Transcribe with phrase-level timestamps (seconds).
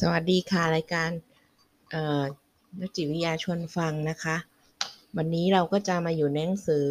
[0.00, 1.10] สวัสดีค่ะ รายการ
[2.80, 4.36] นักจิตวิทยาชวนฟังนะคะ
[5.16, 6.86] วันนี้เราก็จะมาอยู่ในหนังสือ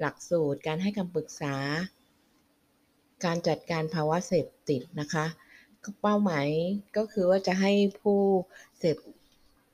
[0.00, 1.54] หลักสูตรการให้คำปรึกษา
[3.24, 5.26] การจัดการภาวะเสพติดนะคะ
[6.02, 6.48] เป้าหมาย
[6.96, 8.20] ก็คือว่าจะให้ผู้
[8.78, 8.96] เสพ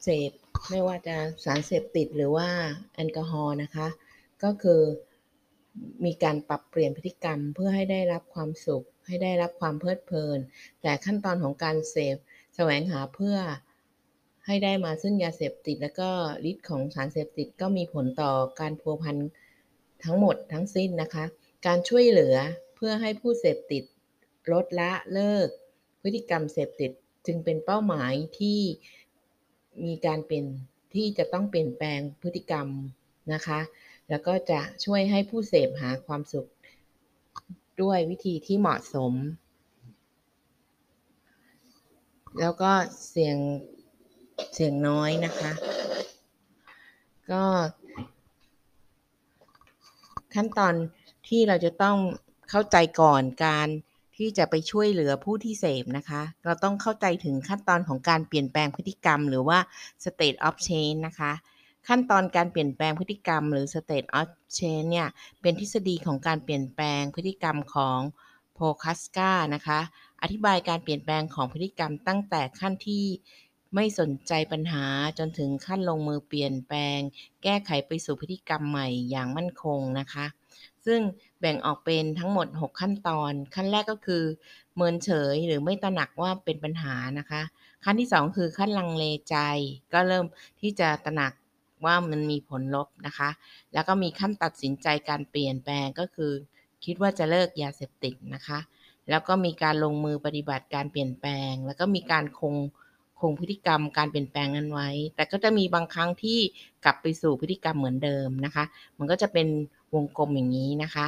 [0.02, 0.30] เสพ
[0.70, 2.48] ไม่ว่าจะสารเสพติดหรือว่า
[2.94, 3.88] แอลกอฮอล์นะคะ
[4.42, 4.80] ก็คือ
[6.04, 10.38] มีการปรับเปลี่ยนพฤติกรรมเพื่อให้ได้รับความสุข ให้ได้รับความเพลิดเพลิน
[10.82, 12.16] แต่ขั้นตอนของการเสพ
[12.54, 13.36] แสวงหาเพื่อ
[14.46, 16.10] ให้ได้มาซึ่งยาเสพติด และก็
[16.50, 19.16] ฤทธิ์ของสารเสพติดก็มีผลต่อการพัวพัน
[20.04, 21.24] ทั้งหมดทั้งสิ้นนะคะ
[21.66, 22.36] การช่วยเหลือ
[22.74, 23.84] เพื่อให้ผู้เสพติด
[24.52, 25.48] ลดละเลิก
[26.02, 26.90] พฤติกรรมเสพติด
[27.26, 28.60] จึงเป็นเป้าหมายที่
[29.84, 30.44] มีการเป็น
[30.94, 32.66] ที่จะต้องเปลี่ยนแปลงพฤติกรรม
[33.32, 33.60] นะคะ
[34.10, 36.48] แล้วก็จะช่วยให้ผู้เสพหาความสุข
[37.82, 39.12] ด้วยวิธีที่เหมาะสม
[42.40, 42.70] แล้วก็
[43.08, 43.36] เสียง
[44.54, 45.52] เสียงน้อยนะคะ
[47.30, 47.42] ก็
[50.34, 50.74] ขั้นตอน
[51.28, 51.96] ที่เราจะต้อง
[52.50, 53.68] เข้าใจก่อนการ
[54.16, 59.58] ที่จะไปช่วยเหลือผู้ที่เสพนะคะ เราต้องเข้าใจถึงขั้นตอนของการเปลี่ยนแปลงพฤติกรรม หรือว่า
[60.04, 61.32] state of change นะคะ
[61.88, 65.08] ขั้นตอนการเปลี่ยนแปลงพฤติกรรม หรือ state of change เนี่ย
[65.40, 67.98] เป็นทฤษฎีของการเปลี่ยนแปลงพฤติกรรมของ
[68.54, 69.80] โพคัสกานะคะ
[70.22, 73.04] อธิบายการเปลี่ยนแปลงของพฤติกรรมตั้งแต่ขั้นที่
[73.74, 74.84] ไม่สนใจปัญหา
[75.18, 76.98] จนถึงขั้นลงมือเปลี่ยนแปลง
[77.42, 80.26] แก้ไขไปสู่พฤติกรรมใหม่อย่างมั่นคงนะคะ
[80.86, 81.00] ซึ่ง
[81.40, 84.24] แบ่งออกเป็นทั้งหมด 6 ขั้นตอน ขั้นแรกก็คือ
[84.76, 87.42] เมินเฉยหรือไม่ตระหนักว่าเป็นปัญหานะคะ
[87.84, 89.36] ขั้นที่ 2 คือขั้นลังเลใจ
[89.92, 90.24] ก็เริ่ม
[90.60, 91.32] ที่จะตระหนัก
[91.84, 93.30] ว่ามันมีผลลบนะคะ
[93.74, 96.32] แล้วก็มีขั้นตัดสินใจการเปลี่ยนแปลงก็คือ
[96.84, 98.58] คิดว่าจะเลิกยาเสพติดนะคะ
[99.10, 102.54] แล้วก็มีการลงมือปฏิบัติการเปลี่ยนแปลง แล้วก็มีการคง
[103.20, 106.38] คงพฤติกรรมการเปลี่ยนแปลงนั้นไว้ แต่ก็จะมีบางครั้งที่
[106.84, 108.64] กลับไปสู่พฤติกรรมเหมือนเดิมนะคะ
[108.98, 109.48] มันก็จะเป็น
[109.94, 111.06] วงกลมอย่างนี้นะคะ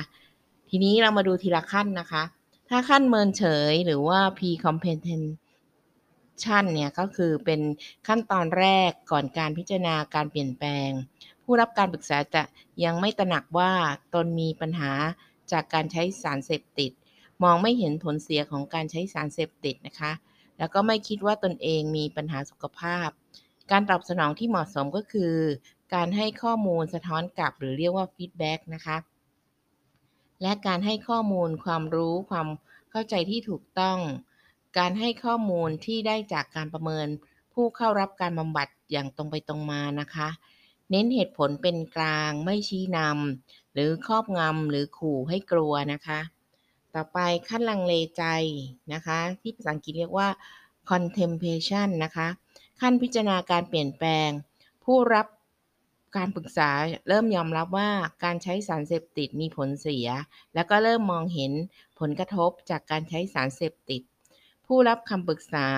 [0.68, 2.22] ทีนี้เรามาดูทีละขั้นนะคะ
[2.68, 5.22] ถ้าขั้นเมินเฉยหรือว่า p comprehension
[6.74, 7.60] เนี่ยก็คือเป็น
[8.06, 10.90] ขั้นตอนแรกก่อนการพิจารณาการเปลี่ยนแปลง
[11.44, 12.42] ผู้รับการปรึกษาจะ
[12.84, 13.70] ยังไม่ตระหนักว่า
[14.14, 14.92] ตนมีปัญหา
[15.52, 16.92] จากการใช้สารเสพติด
[17.42, 20.12] มองไม่เห็นผลเสียของการใช้สารเสพติดนะคะ
[20.58, 23.08] แล้วก็ไม่คิดว่าตนเองมีปัญหาสุขภาพ
[23.70, 25.34] การตอบสนองที่เหมาะสมก็คือ
[25.94, 28.96] การให้ข้อมูลสะท้อนกลับหรือเรียกว่าฟีดแบ็กนะคะ
[30.42, 32.48] และการให้ข้อมูลความรู้ความ
[32.90, 33.98] เข้าใจที่ถูกต้อง
[34.78, 37.06] การให้ข้อมูลที่ได้จากการประเมิน
[37.52, 40.28] ผู้เข้ารับการบำบัดอย่างตรงไปตรงมานะคะ
[40.90, 46.20] เน้นเหตุผลเป็นกลางไม่ชี้นำ หรือครอบงำหรือขู่ให้กลัวนะคะ
[46.94, 48.24] ต่อไปขั้นลังเลใจ
[48.92, 50.28] นะคะ ที่ภาษาอังกฤษเรียกว่า
[50.90, 52.28] contemplation นะคะ
[52.80, 54.30] ขั้นพิจารณาการเปลี่ยนแปลง
[54.84, 55.26] ผู้รับ
[56.16, 56.70] การปรึกษา
[57.08, 57.90] เริ่มยอมรับว่า
[58.24, 60.06] การใช้สารเสพติดมีผลเสีย
[60.54, 61.52] แล้วก็เริ่มมองเห็น
[62.00, 64.02] ผลกระทบจากการใช้สารเสพติด
[64.66, 65.68] ผู้รับคำปรึกษา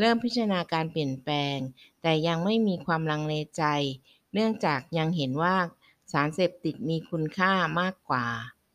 [0.00, 1.56] เริ่มพิจารณาการเปลี่ยนแปลง
[2.02, 3.64] แต่ยังไม่มีความลังเลใจ
[4.32, 5.56] เนื่องจากยังเห็นว่า
[6.12, 8.26] สารเสพติดมีคุณค่ามากกว่า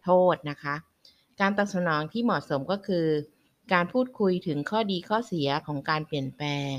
[0.04, 0.76] โทษนะคะ
[1.40, 3.08] การตอบสนองที่เหมาะสมก็คือ
[3.74, 6.72] การพูดคุยถึงข้อดีข้อเสียของการเปลี่ยนแปลง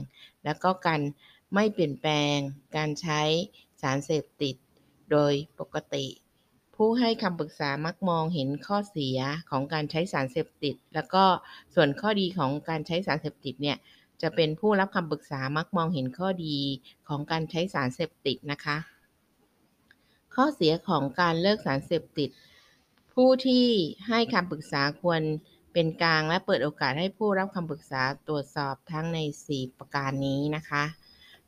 [0.45, 1.01] แล้วก็การ
[1.55, 2.37] ไม่เปลี่ยนแปลง
[2.77, 3.23] การใช้
[3.83, 4.57] สารเสพติด
[5.11, 6.07] โดยปกติ
[6.77, 9.19] ผู้ให้คำปรึกษามักมองเห็นข้อเสีย
[9.51, 11.25] ของการใช้สารเสพติด แล้วก็
[11.75, 13.77] ส่วนข้อดีของการใช้สารเสพติดเนี่ย
[14.23, 16.57] จะเป็นผู้รับคำปรึกษามักมองเห็นข้อดี
[17.09, 18.77] ของการใช้สารเสพติดนะคะ
[20.35, 22.31] ข้อเสียของการเลิกสารเสพติด
[23.15, 23.67] ผู้ที่
[24.09, 25.21] ให้คำปรึกษาควร
[25.73, 30.85] เป็นกลางและเปิดโอกาสให้ผู้รับคำปรึกษาตรวจสอบทั้งใน 4 ประการนี้นะคะ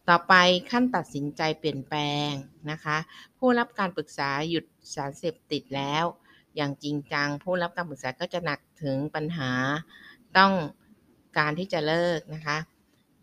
[0.08, 0.34] ต่อไป
[0.70, 2.30] ขั้นตัดสินใจเปลี่ยนแปลง
[2.70, 2.96] นะคะ
[3.38, 6.04] ผู้รับการปรึกษาหยุดสารเสพติดแล้ว
[6.56, 9.50] อย่างจริงจัง ผู้รับการปรึกษาก็ตระหนักถึงปัญหา
[10.36, 10.52] ต้อง
[11.38, 12.56] การที่จะเลิกนะคะ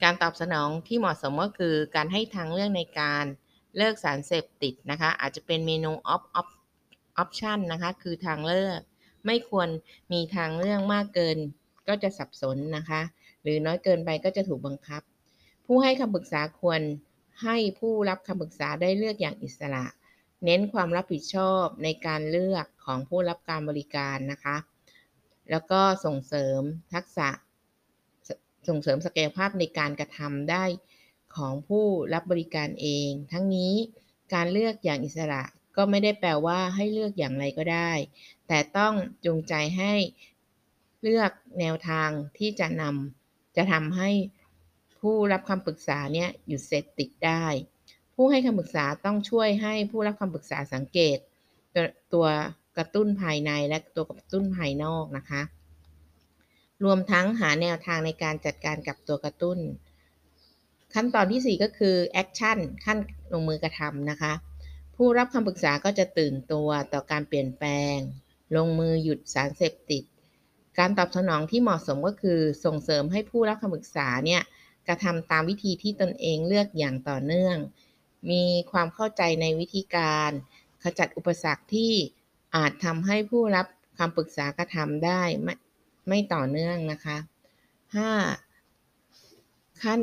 [0.04, 3.26] การตอบสนองที่เหมาะสมก็คือการให้ทางเลือกในการ
[3.78, 6.48] เลิกสารเสพติดนะคะ อาจจะเป็น menu of of
[7.18, 8.80] option นะคะคือทางเลือก
[9.26, 9.70] ไม่ควร
[10.14, 11.38] มีทางเลือกมากเกิน
[11.88, 13.02] ก็จะสับสนนะคะ
[13.44, 15.02] หรือน้อยเกินไปก็จะถูกบังคับ
[15.66, 16.82] ผู้ให้คำปรึกษาควร
[17.44, 19.86] ให้ผู้รับคำปรึกษาได้เลือกอย่างอิสระ
[20.46, 24.58] เน้นความรับผิดชอบในการเลือกของผู้รับการบริการนะคะ
[25.52, 26.62] แล้วก็ส่งเสริม
[26.94, 27.30] ทักษะ
[28.68, 30.64] ส่งเสริมศักยภาพในการกระทำได้
[31.36, 33.74] ของผู้รับบริการเอง ทั้งนี้
[34.34, 35.44] การเลือกอย่างอิสระ
[35.76, 37.92] ก็ไม่ได้แปลว่าให้เลือกอย่างไรก็ได้
[38.48, 38.94] แต่ต้อง
[39.26, 39.94] จูงใจให้
[41.02, 44.10] เลือกแนวทางที่จะนำจะทำให้
[45.00, 47.46] ผู้รับคำปรึกษาเนี่ยหยุดเสพติดได้
[48.16, 51.18] ผู้ให้คำปรึกษาต้องช่วยให้ผู้รับคำปรึกษาสังเกต
[51.76, 52.28] ตัวตัว
[52.78, 55.42] กระตุ้นภายในและตัวกระตุ้นภายนอกนะคะ
[56.84, 59.58] รวมทั้งหาแนวทางในการจัดการกับตัวกระตุ้น
[60.94, 62.98] ขั้นตอนที่ 4 ก็คือแอคชั่นขั้น
[63.34, 64.34] ลงมือกระทำนะคะ
[64.96, 67.98] ผู้รับคำปรึกษาก็จะตื่นตัวต่อการเปลี่ยนแปลง
[68.56, 70.04] ลงมือหยุดสารเสพติด
[70.80, 74.42] การตอบสนองที่เหมาะสมก็คือส่งเสริมให้ผู้รับคำปรึกษาเนี่ย
[74.88, 77.58] กระทำตามวิธีที่ตนเองเลือกอย่างต่อเนื่อง
[78.32, 80.32] มีความเข้าใจในวิธีการ
[80.84, 81.94] ขจัดอุปสรรคที่
[82.56, 83.66] อาจทำให้ผู้รับ
[83.98, 85.56] คำปรึกษากระทำได้ไม่
[86.08, 87.18] ไม่ต่อเนื่องนะคะ
[88.30, 89.84] 5.
[89.84, 90.00] ขั้น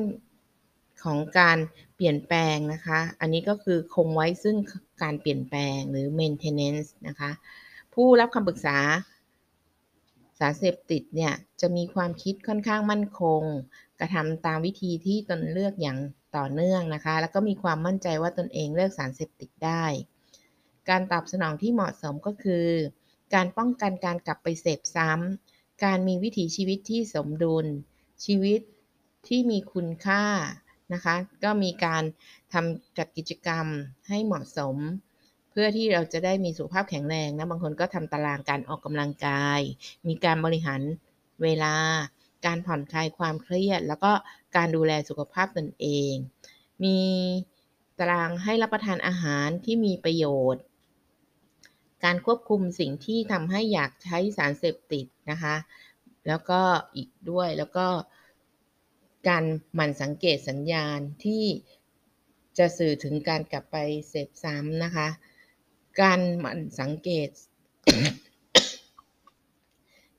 [1.06, 1.58] ของการ
[1.96, 4.56] เปลี่ยนแปลงนะคะ อันนี้ก็คือคงไว้ซึ่ง
[5.02, 7.30] การเปลี่ยนแปลงหรือ maintenance นะคะ
[7.94, 8.78] ผู้รับคำปรึกษา
[10.38, 13.42] สารเสพติดเนี่ยจะมีความคิดค่อนข้างมั่นคง
[14.00, 15.98] กระทำตามวิธีที่ตนเลือกอย่าง
[16.36, 19.84] ต่อเนื่องนะคะ แล้วก็มีความมั่นใจว่าตนเองเลิกสารเสพติดได้
[20.88, 22.66] การตอบสนองที่เหมาะสมก็คือ
[23.34, 27.66] การป้องกันการกลับไปเสพซ้ำการมีวิถีชีวิตที่สมดุล
[28.24, 28.60] ชีวิต
[29.28, 30.24] ที่มีคุณค่า
[30.92, 32.02] นะคะ ก็มีการ
[32.52, 33.66] ทำจัดกิจกรรม
[34.08, 34.76] ให้เหมาะสม
[35.50, 39.60] เพื่อที่เราจะได้มีสุขภาพแข็งแรงนะ บางคนก็ทำตารางการออกกำลังกาย
[40.08, 40.80] มีการบริหาร
[41.42, 41.74] เวลา
[42.46, 44.12] การผ่อนคลายความเครียด แล้วก็
[44.56, 46.12] การดูแลสุขภาพตนเอง
[46.84, 46.98] มี
[47.98, 50.24] ตารางให้รับประทานอาหารที่มีประโย
[50.54, 50.62] ชน์
[52.04, 55.56] การควบคุมสิ่งที่ทำให้อยากใช้สารเสพติดนะคะ
[56.28, 56.60] แล้วก็
[56.96, 57.86] อีกด้วยแล้วก็
[59.28, 59.44] การ
[59.75, 61.44] หมั่นสังเกตสัญญาณที่
[62.58, 63.76] จะสื่อถึงการกลับไป
[64.08, 65.08] เสพซ้ำนะคะ
[66.00, 67.28] การหมั่นสังเกต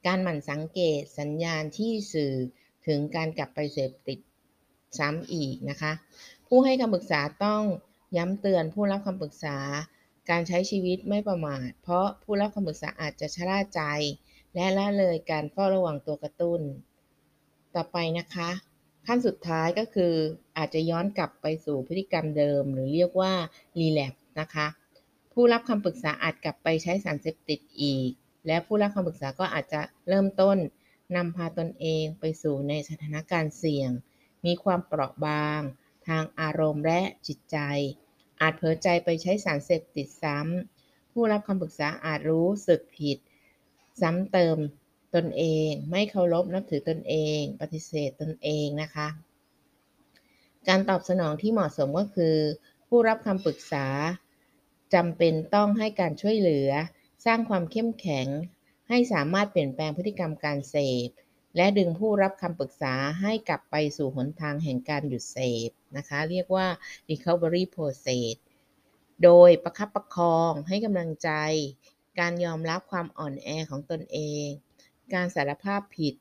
[0.05, 2.33] การหมั่นสังเกตสัญญาณที่สื่อ
[2.87, 4.19] ถึงการกลับไปเสพติด
[4.99, 5.91] ซ้ำอีกนะคะ
[6.47, 7.63] ผู้ให้คำปรึกษาต้อง
[8.17, 9.57] ย้ำเตือนผู้รับคำปรึกษา
[10.29, 13.81] การใช้ชีวิตไม่ประมาท เพราะผู้รับคำปรึกษาอาจจะชะล่าใจ
[14.55, 16.61] และละเลยการเฝ้าระวังตัวกระตุ้น
[17.75, 18.49] ต่อไปนะคะ
[19.07, 20.13] ขั้นสุดท้ายก็คือ
[20.57, 23.33] อาจจะย้อนกลับไปสู่พฤติกรรมเดิม หรือเรียกว่า
[23.79, 24.67] รีแลปนะคะ
[25.33, 28.09] ผู้รับคำปรึกษาอาจกลับไปใช้สารเสพติดอีก
[28.47, 30.57] และผู้รับคำปรึกษาก็อาจจะเริ่มต้น
[31.15, 33.89] นำพาตนเองไปสู่ในสถานการณ์เสี่ยง
[34.45, 35.61] มีความเปราะบาง
[36.07, 37.57] ทางอารมณ์และจิตใจ
[38.41, 43.17] อาจเผลอใจไปใช้สารเสพติดซ้ำผู้รับคำปรึกษาอาจรู้สึกผิด
[44.01, 44.57] ซ้ำเติม
[45.15, 49.07] ตนเอง ไม่เคารพนับถือตนเอง ปฏิเสธตนเองนะคะ
[50.67, 52.35] การตอบสนองที่เหมาะสมก็คือ
[52.87, 53.87] ผู้รับคำปรึกษา
[54.93, 56.69] จำเป็นต้องให้การช่วยเหลือ
[57.25, 58.27] สร้างความเข้มแข็ง
[58.89, 60.75] ให้สามารถเปลี่ยนแปลงพฤติกรรมการเส
[61.07, 61.09] พ
[61.55, 65.37] และดึงผู้รับคำปรึกษาให้กลับไปสู่หนทางแห่งการหยุดเส
[65.67, 66.67] พนะคะ เรียกว่า
[67.09, 68.35] recovery process
[69.23, 71.29] โดยประคับประคองให้กำลังใจ
[72.19, 74.47] การยอมรับความอ่อนแอของตนเอง
[75.13, 76.13] การสารภาพผิด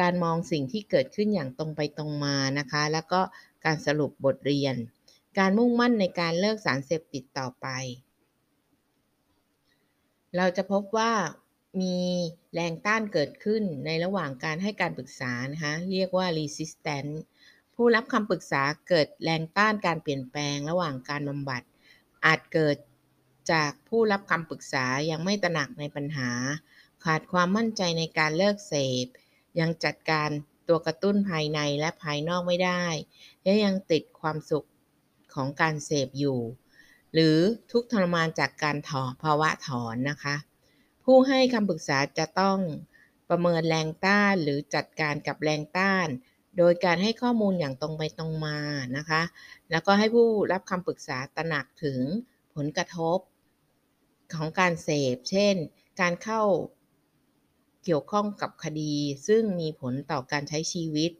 [0.00, 3.20] การมองสิ่งที่เกิดขึ้นอย่างตรงไปตรงมานะคะ แล้วก็
[3.64, 4.74] การสรุปบทเรียน
[5.38, 7.66] การมุ่งมั่นในการเลิกสารเสพติดต่อไป
[10.36, 11.12] เราจะพบว่า
[11.80, 11.96] มี
[12.54, 17.14] แรงต้านเกิดขึ้นในระหว่างการให้การปรึกษานะคะ เรียกว่า resistance
[17.74, 21.62] ผู้รับคำปรึกษาเกิดแรงต้านการเปลี่ยนแปลงระหว่างการบำบัด
[22.24, 22.76] อาจเกิด
[23.52, 26.30] จากผู้รับคำปรึกษายังไม่ตระหนักในปัญหา
[27.04, 29.06] ขาดความมั่นใจในการเลิกเสพ
[29.60, 30.30] ยังจัดการ
[30.68, 32.84] ตัวกระตุ้นภายในและภายนอกไม่ได้
[33.42, 34.66] และยังติดความสุข
[35.34, 36.40] ของการเสพอยู่
[37.14, 37.38] หรือ
[37.72, 40.36] ทุกทรมานจากการถอนภาวะถอนนะคะ
[41.04, 42.58] ผู้ให้คำปรึกษาจะต้อง
[43.28, 46.06] ประเมินแรงต้านหรือจัดการกับแรงต้าน
[46.58, 48.58] โดยการให้ข้อมูลอย่างตรงไปตรงมา
[48.96, 49.22] นะคะ
[49.70, 52.00] แล้วก็ให้ผู้รับคำปรึกษาตระหนักถึง
[52.54, 53.18] ผลกระทบ
[54.34, 55.56] ของการเสพ เช่น
[56.00, 56.42] การเข้า
[57.84, 58.94] เกี่ยวข้องกับคดี
[59.26, 61.10] ซึ่งมีผลต่อการใช้ชีวิต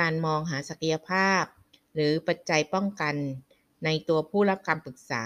[0.00, 1.44] การมองหาศักยภาพ
[1.94, 3.14] หรือปัจจัยป้องกัน
[3.84, 5.24] ในตัวผู้รับคำปรึกษา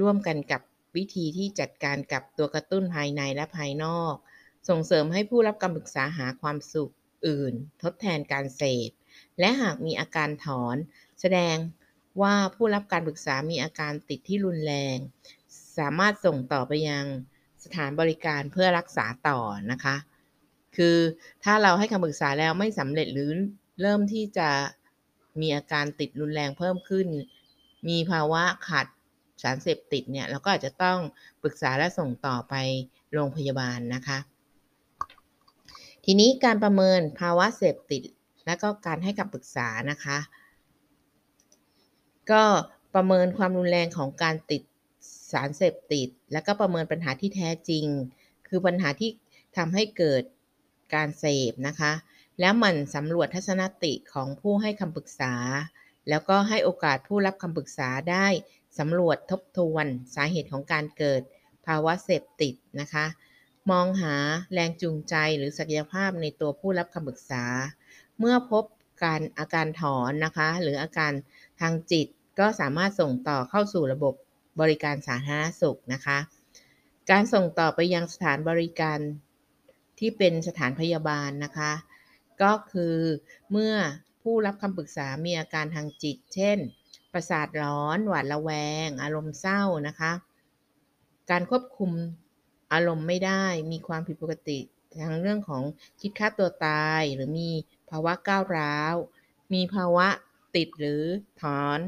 [0.00, 0.62] ร่วมกันกับ
[0.96, 4.14] วิธีที่จัดการกับตัวกระตุ้นภายในและภายนอก
[4.68, 6.92] ส่งเสริมให้ผู้รับคำปรึกษาหาความสุข
[7.26, 7.52] อื่น
[7.82, 8.90] ทดแทนการเสพ
[9.38, 10.76] และหากมีอาการถอน
[11.20, 11.56] แสดง
[12.22, 14.96] ว่าผู้รับการปรึกษามีอาการติดที่รุนแรง
[15.78, 17.06] สามารถส่งต่อไปยัง
[17.64, 19.38] สถานบริการเพื่อรักษาต่อ
[19.72, 19.96] นะคะ
[20.76, 20.96] คือ
[21.44, 23.30] ถ้าเราให้คำปรึกษาแล้วไม่สำเร็จหรือ
[23.82, 24.48] เริ่มที่จะ
[25.40, 27.06] มีอาการติดรุนแรงเพิ่มขึ้น
[27.88, 28.86] มีภาวะขาด
[29.42, 30.98] สารเสพติดเนี่ยเราก็อาจจะต้อง
[31.42, 32.54] ปรึกษาและส่งต่อไป
[33.12, 34.18] โรงพยาบาลนะคะ
[36.04, 38.02] ทีนี้การประเมินภาวะเสพติด
[38.46, 40.18] และก็การให้คำปรึกษานะคะ
[42.30, 42.44] ก็
[42.94, 44.62] ประเมินความรุนแรงของการติด
[45.32, 47.86] สารเสพติด และก็ประเมินปัญหาที่แท้จริง
[48.48, 49.10] คือปัญหาที่
[49.56, 50.22] ทำให้เกิด
[50.94, 51.92] การเสพนะคะ
[52.40, 55.34] แล้วมันสำรวจทัศนติของผู้ให้คำปรึกษา
[56.08, 58.26] แล้วก็ให้โอกาสผู้รับคำปรึกษาได้
[58.78, 61.22] สำรวจทบทวนสาเหตุของการเกิด
[61.66, 63.06] ภาวะเสพติดนะคะ
[63.70, 64.14] มองหา
[64.52, 67.44] แรงจูงใจหรือศักยภาพในตัวผู้รับคำปรึกษา
[68.18, 68.64] เมื่อพบ
[69.04, 71.12] การอาการถอนนะคะ หรืออาการ
[71.60, 72.06] ทางจิต
[72.38, 74.14] ก็สามารถส่งต่อเข้าสู่ระบบ
[74.60, 76.18] บริการสาธารณสุขนะคะ
[77.10, 78.98] การส่งต่อไปยังสถานบริการ
[79.98, 81.72] ที่เป็นสถานพยาบาลนะคะ
[82.42, 82.96] ก็คือ
[83.50, 83.74] เมื่อ
[84.22, 86.58] ผู้รับคำปรึกษามีอาการทางจิต เช่น
[87.12, 88.50] ประสาทร้อน หวาดระแว
[88.86, 90.12] ง อารมณ์เศร้านะคะ
[91.30, 91.90] การควบคุม
[92.72, 94.58] อารมณ์ไม่ได้ มีความผิดปกติ
[95.02, 95.62] ทางเรื่องของ
[96.00, 97.50] คิดฆ่าตัวตาย หรือมี
[97.90, 98.94] ภาวะก้าวร้าว
[99.54, 100.08] มีภาวะ
[100.56, 101.02] ติดหรือ
[101.40, 101.78] ถอน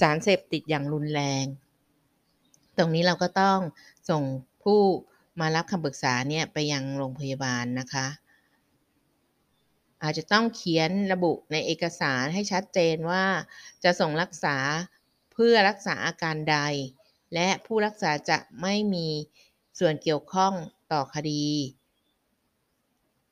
[0.00, 1.44] สารเสพติดอย่างรุนแรง
[2.80, 3.58] ตรงนี้เราก็ต้อง
[4.10, 4.22] ส่ง
[4.62, 4.80] ผู้
[5.40, 8.06] มารับคำปรึกษาเนี่ยไปยังโรงพยาบาลนะคะ
[10.02, 13.24] อาจจะต้องเขียนระบุในเอกสารให้ชัดเจนว่า
[13.84, 14.56] จะส่งรักษา
[15.32, 16.58] เพื่อรักษาอาการใด
[17.34, 19.08] และผู้รักษาจะไม่มี
[19.78, 20.52] ส่วนเกี่ยวข้อง
[20.92, 21.46] ต่อคดี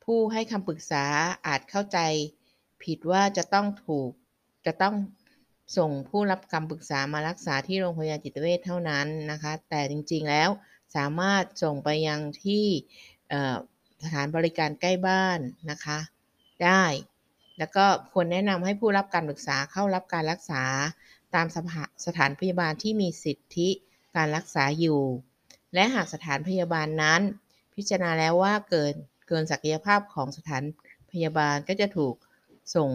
[0.04, 1.04] ผู้ให้คำปรึกษา
[1.46, 1.98] อาจเข้าใจ
[2.82, 4.10] ผิดว่าจะต้องถูก
[4.66, 4.94] จะต้อง
[5.76, 10.48] ส่งผู้รับคำปรึกษามารักษาที่โรงพยาบาลจิตเวชเท่านั้นนะคะ แต่จริงๆแล้ว
[10.96, 12.64] สามารถส่งไปยังที่
[14.04, 15.38] สถานบริการใกล้บ้าน
[15.70, 15.98] นะคะ
[16.64, 16.84] ได้
[17.58, 20.62] แล้วก็ควรแนะนำให้ผู้รับการปรึกษาเข้ารับการรักษา
[21.34, 21.46] ตาม
[22.06, 23.68] สถานพยาบาลที่มีสิทธิ
[24.16, 25.02] การรักษาอยู่
[25.74, 27.20] และหากสถานพยาบาลนั้น
[27.74, 28.94] พิจารณาแล้วว่าเกิน
[29.28, 30.62] เกินศักยภาพของสถาน
[31.10, 32.14] พยาบาลก็จะถูก
[32.74, 32.90] ส่ง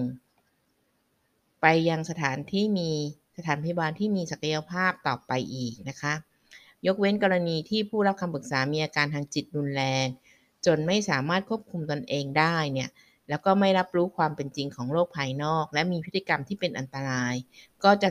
[1.65, 2.91] ไปยังสถานที่มี
[3.37, 6.13] สถานพยาบาลที่มีศักยภาพต่อไปอีกนะคะ
[6.87, 10.05] ยกเว้นกรณีที่ผู้รับคำปรึกษามีอาการทางจิตรุนแรง
[10.65, 12.89] จนไม่สามารถควบคุมตนเองได้เนี่ย
[13.29, 17.35] แล้วก็ไม่รับรู้ความเป็นจริงของโลกภายนอก และมีพฤติกรรมที่เป็นอันตราย
[17.83, 18.09] ก็จะ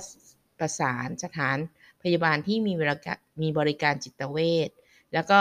[0.59, 1.57] ประสานสถาน
[2.03, 4.71] พยาบาลที่มีบริกามีบริการจิตเวช
[5.13, 5.41] แล้วก็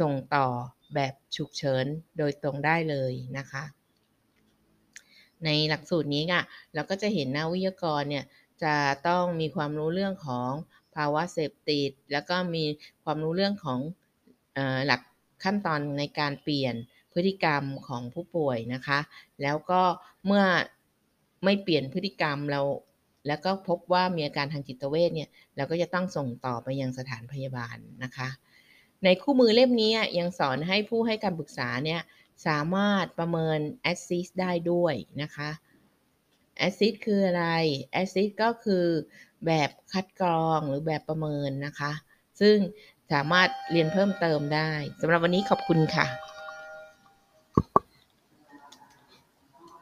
[0.00, 0.46] ส่งต่อ
[0.94, 1.84] แบบฉุกเฉิน
[2.18, 3.64] โดยตรงได้เลยนะคะ
[5.44, 6.42] ในหลักสูตรนี้ค่ะ
[6.74, 8.24] เราก็จะเห็นนักวิทยากรเนี่ย
[8.62, 8.74] จะ
[9.08, 10.50] ต้องมีความรู้เรื่องของ
[10.94, 12.64] ภาวะเสพติด แล้วก็มี
[13.04, 13.78] ความรู้เรื่องของ
[14.86, 15.00] หลัก
[15.44, 16.74] ขั้นตอนในการเปลี่ยน
[17.12, 18.98] พฤติกรรมของผู้ป่วยนะคะ
[19.42, 19.82] แล้วก็
[20.26, 20.44] เมื่อ
[21.44, 22.60] ไม่เปลี่ยนพฤติกรรมเรา
[23.26, 28.28] แล้วก็พบว่ามีอาการทางจิตเวชเนี่ยเราก็จะต้องส่งต่อไปยังสถานพยาบาลนะคะ
[29.04, 32.00] ในคู่มือเล่มนี้ยังสอนให้ผู้ให้การปรึกษาเนี่ย
[32.46, 33.58] สามารถประเมิน
[33.92, 35.50] Assist ได้ด้วยนะคะ
[36.66, 37.46] Assist คืออะไร
[38.02, 38.86] Assist ก็คือ
[39.46, 41.92] แบบคัดกรองหรือแบบประเมินนะคะ
[42.40, 42.56] ซึ่ง
[43.12, 44.70] สามารถเรียนเพิ่มเติมได้
[45.00, 46.06] สำหรับวันนี้ขอบคุณค่ะ